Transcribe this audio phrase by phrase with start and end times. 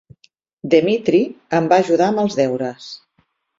[0.73, 1.19] Dmitry
[1.59, 2.91] em va ajudar amb els deures.